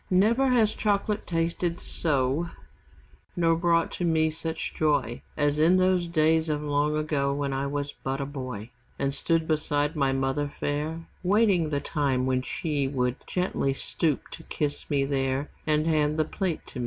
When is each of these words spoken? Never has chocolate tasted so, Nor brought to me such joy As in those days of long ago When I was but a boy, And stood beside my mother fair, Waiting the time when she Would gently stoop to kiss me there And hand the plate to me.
Never 0.09 0.47
has 0.47 0.73
chocolate 0.73 1.27
tasted 1.27 1.79
so, 1.79 2.49
Nor 3.35 3.55
brought 3.55 3.91
to 3.91 4.03
me 4.03 4.31
such 4.31 4.73
joy 4.73 5.21
As 5.37 5.59
in 5.59 5.75
those 5.75 6.07
days 6.07 6.49
of 6.49 6.63
long 6.63 6.97
ago 6.97 7.31
When 7.35 7.53
I 7.53 7.67
was 7.67 7.93
but 8.03 8.19
a 8.19 8.25
boy, 8.25 8.71
And 8.97 9.13
stood 9.13 9.47
beside 9.47 9.95
my 9.95 10.11
mother 10.11 10.51
fair, 10.59 11.05
Waiting 11.21 11.69
the 11.69 11.81
time 11.81 12.25
when 12.25 12.41
she 12.41 12.87
Would 12.87 13.17
gently 13.27 13.75
stoop 13.75 14.27
to 14.31 14.41
kiss 14.41 14.89
me 14.89 15.05
there 15.05 15.51
And 15.67 15.85
hand 15.85 16.17
the 16.17 16.25
plate 16.25 16.65
to 16.69 16.79
me. 16.79 16.79